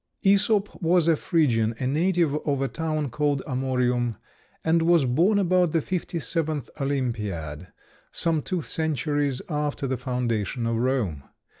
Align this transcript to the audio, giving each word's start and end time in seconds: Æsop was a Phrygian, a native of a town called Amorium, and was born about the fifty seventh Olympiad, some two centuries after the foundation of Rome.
Æsop 0.25 0.81
was 0.81 1.07
a 1.07 1.15
Phrygian, 1.15 1.75
a 1.77 1.85
native 1.85 2.33
of 2.37 2.59
a 2.63 2.67
town 2.67 3.11
called 3.11 3.43
Amorium, 3.45 4.15
and 4.63 4.81
was 4.81 5.05
born 5.05 5.37
about 5.37 5.73
the 5.73 5.79
fifty 5.81 6.19
seventh 6.19 6.71
Olympiad, 6.79 7.67
some 8.11 8.41
two 8.41 8.63
centuries 8.63 9.43
after 9.47 9.85
the 9.85 9.97
foundation 9.97 10.65
of 10.65 10.77
Rome. 10.77 11.21